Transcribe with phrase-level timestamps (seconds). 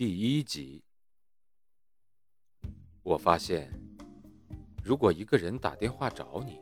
[0.00, 0.82] 第一集，
[3.02, 3.70] 我发现。
[4.82, 6.58] 如果一个人打电话找你，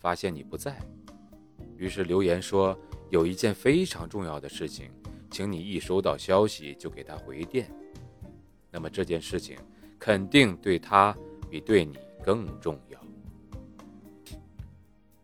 [0.00, 0.82] 发现你不在，
[1.76, 2.76] 于是留言说
[3.08, 4.90] 有一件非常重要的事情，
[5.30, 7.70] 请你一收到消息就给他回电，
[8.68, 9.56] 那么这件事情
[9.96, 11.16] 肯定对他
[11.48, 13.00] 比对你更重要。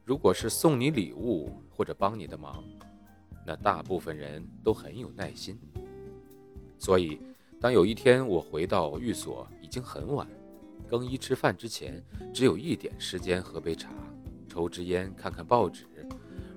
[0.04, 2.62] 如果是送你礼物或者帮你的忙，
[3.44, 5.58] 那大部分人都很有耐心。
[6.78, 7.20] 所以，
[7.60, 10.26] 当有一天我回到寓所，已经很晚。
[10.88, 13.90] 更衣吃饭之前，只有一点时间喝杯茶、
[14.48, 15.84] 抽支烟、看看报纸，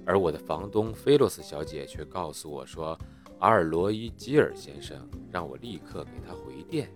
[0.06, 2.98] 而我的房东菲洛斯小姐却告诉我说，
[3.40, 6.90] 阿尔罗伊基尔先生让我立刻给他回电。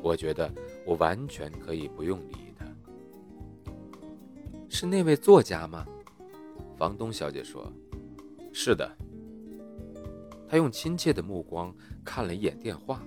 [0.00, 0.50] 我觉得
[0.86, 2.64] 我完全可以不用理他。
[4.68, 5.84] 是那位作家吗？
[6.78, 7.70] 房东小姐说
[8.54, 8.88] ：“是的。”
[10.48, 13.02] 他用亲切的目光看了一眼电话，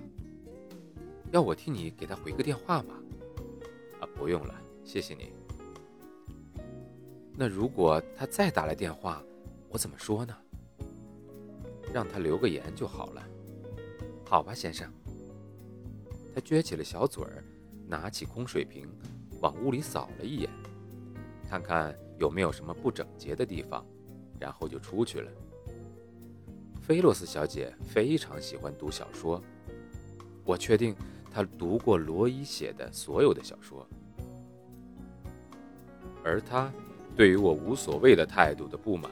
[1.32, 2.94] 要我替你给他回个电话吗？
[4.00, 4.54] 啊不用了，
[4.84, 5.32] 谢谢你。
[7.34, 9.22] 那如果他再打来电话，
[9.68, 10.36] 我怎么说呢？
[11.92, 13.22] 让他留个言就好了。
[14.24, 14.90] 好吧，先生。
[16.34, 17.44] 他撅起了小嘴儿，
[17.86, 18.88] 拿起空水瓶，
[19.40, 20.48] 往屋里扫了一眼，
[21.48, 23.84] 看看有没有什么不整洁的地方，
[24.38, 25.30] 然后就出去了。
[26.82, 29.40] 菲洛斯小姐非常喜欢读小说，
[30.44, 30.94] 我确定
[31.30, 33.86] 她读过罗伊写的所有的小说。
[36.24, 36.72] 而他
[37.16, 39.10] 对于我无所谓的态度的不满，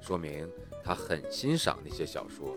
[0.00, 0.48] 说明
[0.82, 2.56] 他很欣赏那些小说。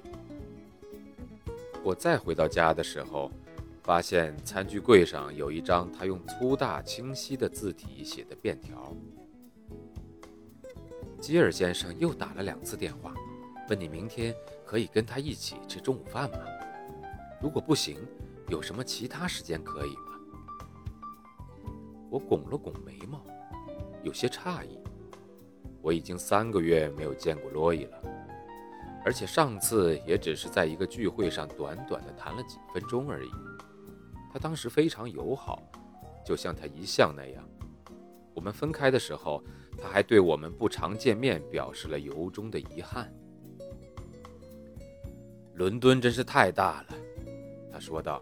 [1.84, 3.32] 我再回到家的时候，
[3.82, 8.96] 发现餐具柜上有一张他用粗大清晰的字体写的便条。
[11.20, 13.14] 基尔先生又打了两次电话，
[13.70, 14.36] 问你明天
[14.66, 16.40] 可以跟他一起吃中午饭吗？
[17.42, 17.98] 如果不行，
[18.50, 20.20] 有什么其他时间可以吗？
[22.10, 23.22] 我拱了拱眉毛。
[24.04, 24.78] 有些诧异，
[25.82, 28.02] 我已经三个月没有见过罗伊了，
[29.06, 33.30] 而且上次也只是在一个聚会上短短的谈了几分钟而已。
[34.32, 35.64] 他当时非常友好，
[36.26, 37.42] 就像他一向那样。
[38.34, 39.42] 我们分开的时候，
[39.82, 43.10] 他还对我们不常见面表示了由衷的遗憾。
[45.56, 46.96] 伦敦真是太大了，
[47.72, 48.22] 他说道。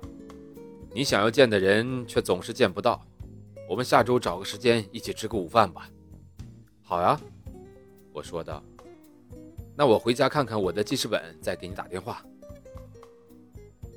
[0.94, 3.02] 你想要见的人却总是见不到。
[3.70, 5.90] 我们下周找个时间一起吃个午饭吧。
[6.82, 7.18] 好呀，
[8.12, 8.62] 我说道。
[9.74, 12.22] 那我回家看看我的记事本，再给你打电话。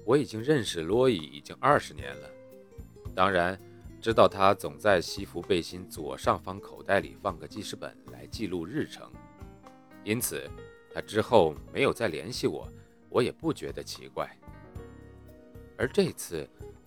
[0.04, 2.30] 我已经认识罗伊已经二十年了，
[3.12, 3.58] 当然
[4.00, 9.10] 知道他总在西服背心左上方口袋里放个记事本来记录日程，
[10.04, 10.48] 因此
[10.94, 12.68] 他之后没有再联系我，
[13.14, 14.28] 我也不觉得奇怪。
[15.78, 16.46] 而这次。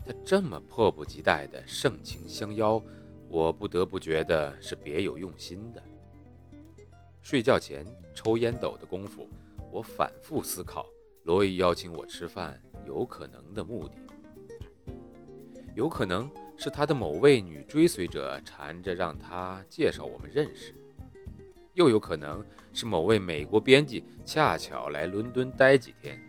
[0.10, 2.82] 他这么迫不及待的盛情相邀，
[3.28, 5.84] 我不得不觉得是别有用心的。
[7.22, 9.28] 睡觉前抽烟斗的功夫，
[9.70, 10.86] 我反复思考
[11.24, 13.98] 罗伊邀请我吃饭有可能的目的。
[15.76, 20.74] 有可能是他的某位女追随者缠着让他介绍我们认识，
[21.78, 22.44] 又有可能
[22.74, 26.20] 是某位美国编辑恰巧来伦敦待几天，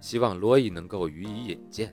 [0.00, 1.92] 希望罗伊能够予以引荐。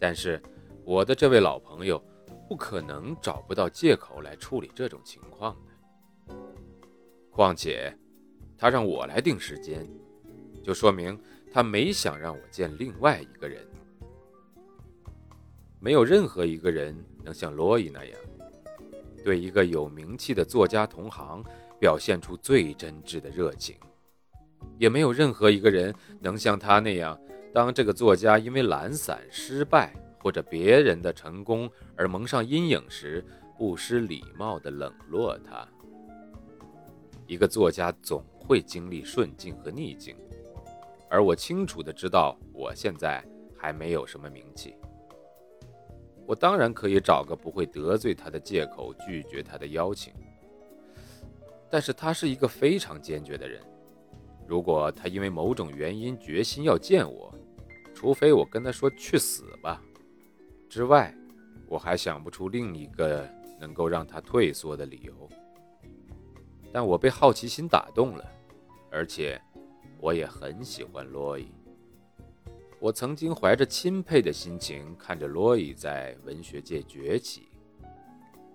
[0.00, 0.40] 但是，
[0.86, 2.02] 我的这位老朋友
[2.48, 5.54] 不可能找不到借口来处理这种情况
[6.26, 6.34] 的。
[7.30, 7.94] 况且，
[8.56, 9.86] 他让我来定时间，
[10.62, 11.20] 就说明
[11.52, 13.62] 他没想让我见另外一个人。
[15.78, 18.18] 没有任何一个人能像罗伊那样，
[19.22, 21.42] 对一个有名气的作家同行
[21.78, 23.76] 表现出最真挚的热情，
[24.78, 27.18] 也没有任何一个人能像他那样。
[27.54, 33.24] 当这个作家因为懒散、失败或者别人的成功而蒙上阴影时，
[33.56, 35.66] 不失礼貌地冷落他。
[37.26, 40.16] 一个作家总会经历顺境和逆境，
[41.08, 43.24] 而我清楚地知道，我现在
[43.56, 44.74] 还没有什么名气。
[46.26, 50.12] 我当然可以找个不会得罪他的借口拒绝他的邀请，
[51.68, 53.60] 但是他是一个非常坚决的人。
[54.46, 57.32] 如果他因为某种原因决心要见我，
[57.94, 59.80] 除非我跟他说去死吧，
[60.68, 61.14] 之外，
[61.66, 63.28] 我还想不出另一个
[63.60, 65.28] 能够让他退缩的理由。
[66.72, 68.24] 但我被好奇心打动了，
[68.90, 69.40] 而且
[70.00, 71.46] 我也很喜欢洛伊。
[72.82, 77.46] 我曾经怀着钦佩的心情看着洛伊在文学界崛起，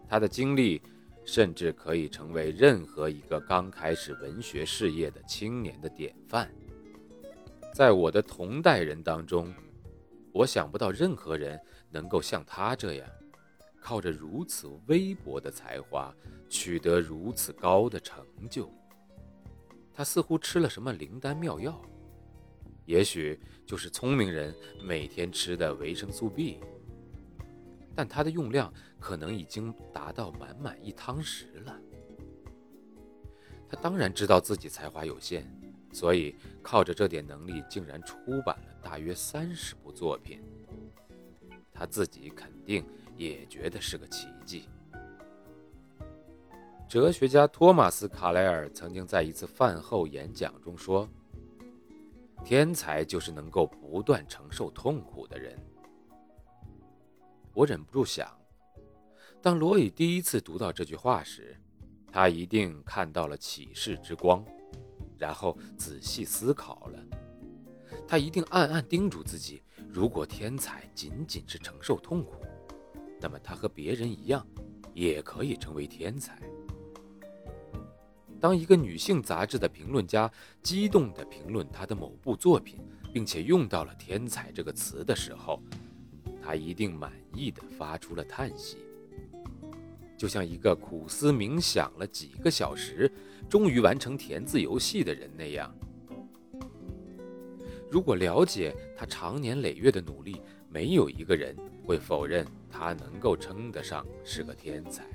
[0.05, 0.81] 他的经历
[1.23, 6.53] 甚至可以成为任何一个刚开始文学事业的青年的典范。
[7.73, 9.53] 在我的同代人当中，
[10.33, 11.57] 我想不到任何人
[11.89, 13.09] 能够像他这样，
[13.79, 16.13] 靠着如此微薄的才华
[16.49, 18.69] 取得如此高的成就。
[19.93, 21.81] 他似乎吃了什么灵丹妙药，
[22.87, 26.59] 也许就是聪明人每天吃的维生素 B，
[27.93, 31.79] 但它的用量可能已经达到满满一汤匙了。
[33.69, 35.45] 他当然知道自己才华有限。
[35.93, 40.41] 所以，靠着这点能力，竟然出版了大约三十部作品。
[41.73, 42.85] 他自己肯定
[43.15, 44.69] 也觉得是个奇迹。
[46.87, 51.09] 哲学家托马斯·卡莱尔曾经在一次饭后演讲中说
[52.43, 55.57] ：“天才就是能够不断承受痛苦的人。”
[57.53, 58.29] 我忍不住想，
[59.41, 61.59] 当罗伊第一次读到这句话时，
[62.11, 64.45] 他一定看到了启示之光。
[65.17, 67.03] 然后仔细思考了，
[68.07, 72.35] 他一定暗暗叮嘱自己：如果天才仅仅是承受痛苦，
[73.19, 74.45] 那么他和别人一样，
[74.93, 76.39] 也可以成为天才。
[78.39, 80.31] 当一个女性杂志的评论家
[80.61, 82.79] 激动地评论他的某部作品，
[83.11, 85.61] 并且用到了“天才”这个词的时候，
[86.41, 88.77] 他一定满意地发出了叹息。
[90.17, 93.11] 就像一个苦思冥想了几个小时，
[93.49, 95.73] 终于完成填字游戏的人那样。
[97.89, 101.55] 如果了解他长年累月的努力，没有一个人
[101.85, 105.05] 会否认他能够称得上是个天才。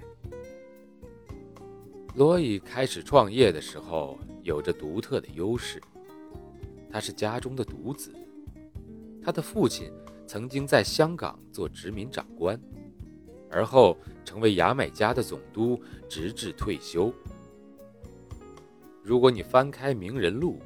[2.15, 5.81] 罗伊开始创业的时候，有着独特的优势。
[6.91, 8.13] 他是家中的独子，
[9.23, 9.91] 他的父亲
[10.27, 12.61] 曾经在香港做殖民长官。
[13.51, 17.11] 而后成为牙买加的总督，直至退休。
[19.03, 20.59] 如果你翻开名人录，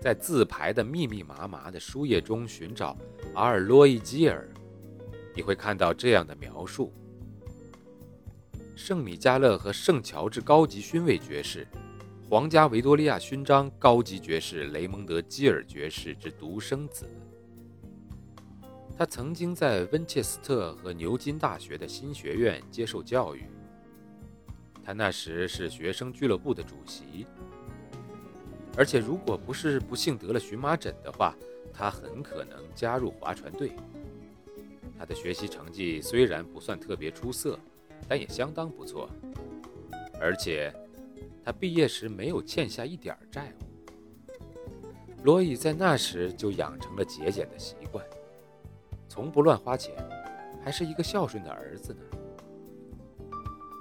[0.00, 2.96] 在字排的密密麻麻的书页中寻找
[3.34, 4.48] 阿尔洛伊基尔，
[5.32, 6.92] 你会看到这样的描述：
[8.76, 11.66] 圣米迦勒和圣乔治高级勋位爵士，
[12.28, 17.08] 皇家维多利亚勋章高级爵士雷蒙德基尔爵士之独生子。
[18.94, 23.46] 他曾经在温切斯特和牛津大学的新学院接受教育。
[24.84, 27.26] 他那时是学生俱乐部的主席，
[28.76, 31.34] 而且如果不是不幸得了荨麻疹的话，
[31.72, 33.72] 他很可能加入划船队。
[34.98, 37.58] 他的学习成绩虽然不算特别出色，
[38.08, 39.08] 但也相当不错。
[40.20, 40.72] 而且，
[41.44, 43.64] 他毕业时没有欠下一点债务。
[45.24, 48.04] 罗伊在那时就养成了节俭的习惯。
[49.08, 49.94] 从不乱花钱，
[50.62, 52.00] 还是一个孝顺的儿子呢。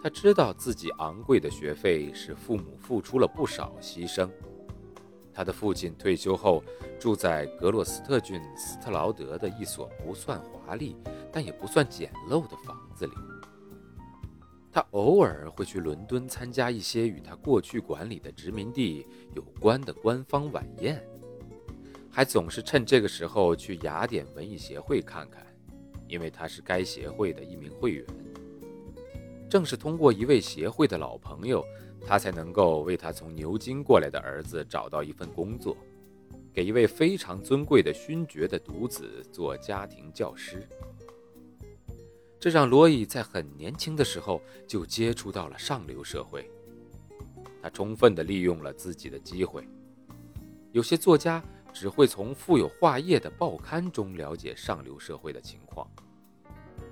[0.02, 4.30] 他知道自己昂贵的学费使父母付出了不少牺牲。
[5.34, 6.64] 他的父亲退休后
[7.00, 10.96] 住在格洛斯特郡斯特劳德的一所不算华丽，
[11.32, 13.14] 但也不算简陋的房子里。
[14.76, 21.02] 他偶尔会去伦敦参加一些与他过去管理的殖民地有关的官方晚宴。
[22.12, 25.48] 还总是趁这个时候去雅典文艺协会看看，
[26.10, 28.06] 因为他是该协会的一名会员。
[29.50, 31.64] 正是通过一位协会的老朋友，
[32.06, 35.78] 他才能够为他从牛津过来的儿子找到一份工作，
[36.54, 40.68] 给一位非常尊贵的勋爵的独子做家庭教师。
[42.46, 46.48] 这让罗伊在很年轻的时候就接触到了上流社会。
[47.60, 49.68] 他充分地利用了自己的机会。
[50.72, 51.44] 有些作家。
[51.74, 55.86] 只会从富有画页的报刊中了解上流社会的情况，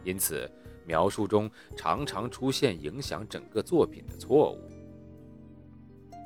[0.03, 0.51] 因此
[0.85, 4.59] 描述中常常出现影响整个作品的错误。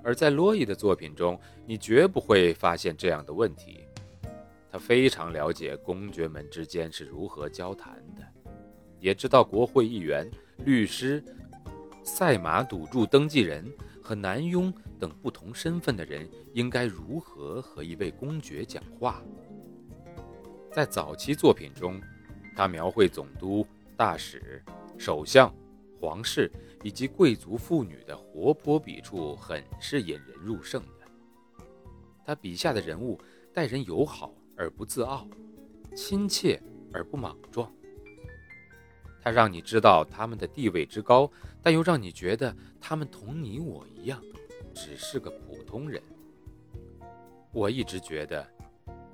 [0.03, 3.85] 而在罗伊的作品中，你绝不会发现这样的问题。
[4.71, 8.23] 他非常了解公爵们之间是如何交谈的，
[8.99, 10.29] 也知道国会议员、
[10.65, 11.23] 律师、
[12.03, 13.65] 赛马赌注登记人。
[13.99, 19.21] 和男佣等不同身份的人应该如何和一位公爵讲话？
[20.71, 21.99] 在早期作品中，
[22.55, 24.63] 他描绘总督、大使、
[24.97, 25.53] 首相、
[25.99, 26.49] 皇室
[26.83, 31.65] 以及贵族妇女的活泼笔触，很是引人入胜的。
[32.23, 33.19] 他笔下的人物
[33.53, 35.27] 待人友好而不自傲，
[35.97, 36.63] 亲切
[36.93, 37.69] 而不莽撞。
[39.27, 41.29] 他让你知道他们的地位之高，
[41.61, 44.23] 但又让你觉得他们同你我一样，
[44.73, 46.01] 只是个普通人。
[47.51, 48.49] 我一直觉得，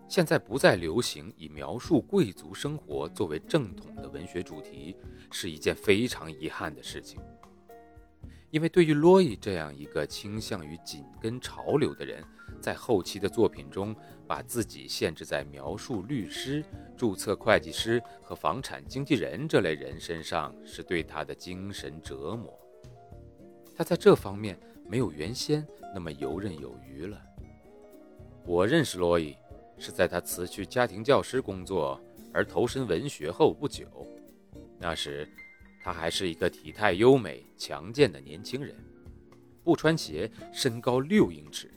[0.08, 4.96] 现在不再流行以描述贵族生活作为正统的文学主题，
[5.32, 7.20] 是一件非常遗憾的事情。
[8.52, 12.24] 因为对于罗伊这样一个倾向于紧跟潮流的人，
[12.64, 13.94] 在后期的作品中，
[14.26, 16.64] 把自己限制在描述律师、
[16.96, 22.58] 注册会计师和房产经纪人这类人身上，是对他的精神折磨。
[23.76, 27.22] 他在这方面没有原先那么游刃有余了。
[28.46, 29.36] 我认识罗伊，
[29.78, 32.00] 是在他辞去家庭教师工作
[32.32, 33.86] 而投身文学后不久，
[34.80, 35.28] 那时。
[35.86, 38.74] 他还是一个体态优美、强健的年轻人，
[39.66, 41.70] 不穿鞋，身高六英尺，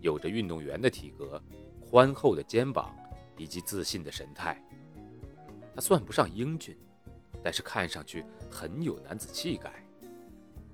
[0.00, 1.42] 有着运动员的体格、
[1.80, 2.94] 宽厚的肩膀
[3.36, 4.62] 以及自信的神态。
[5.74, 6.76] 他算不上英俊，
[7.42, 9.84] 但是看上去很有男子气概，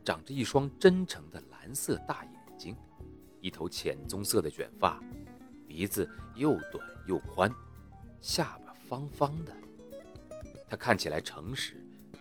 [0.04, 2.76] 长着一双真诚的蓝色大眼睛，
[3.40, 5.02] 一头浅棕色的卷发，
[5.66, 7.52] 鼻子又短又宽，
[8.20, 9.52] 下巴方方的。
[10.68, 11.80] 他看起来诚实。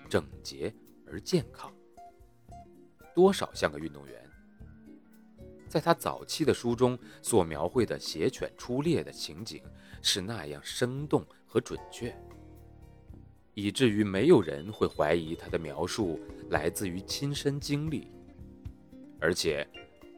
[0.10, 0.72] 整洁
[1.08, 1.74] 而健康，
[3.16, 4.30] 多少像个运动员。
[5.74, 9.60] 在他早期的书中所描绘的邪犬出猎的情景
[10.04, 12.16] 是那样生动和准确，
[13.56, 16.20] 以至于没有人会怀疑他的描述
[16.52, 18.12] 来自于亲身经历。
[19.20, 19.68] 而且，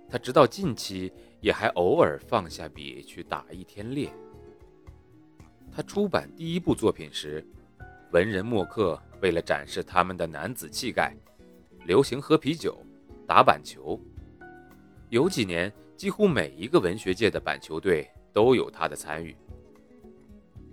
[0.09, 1.09] 他直到近期
[1.39, 4.11] 也还偶尔放下笔去打一天猎。
[5.71, 7.41] 他出版第一部作品时。
[8.11, 11.15] 文人墨客为了展示他们的男子气概，
[11.85, 12.77] 流行喝啤酒、
[13.25, 13.97] 打板球。
[15.09, 19.35] 有几年，几乎每一个文学界的板球队都有他的参与。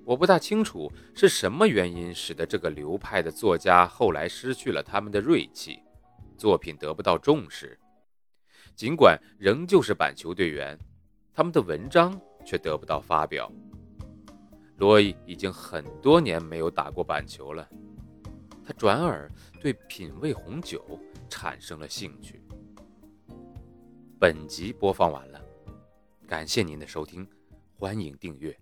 [0.05, 5.81] 我不大清楚是什么原因使得这个流派的作家后来失去了他们的锐气，
[6.37, 7.79] 作品得不到重视。
[8.75, 10.77] 尽管仍旧是板球队员，
[11.33, 13.49] 他们的文章却得不到发表。
[14.79, 17.69] 罗伊已经很多年没有打过板球了，
[18.67, 20.99] 他转而对品味红酒
[21.29, 22.42] 产生了兴趣。
[24.23, 25.45] 本集播放完了，
[26.29, 27.29] 感谢您的收听，
[27.77, 28.57] 欢迎订阅。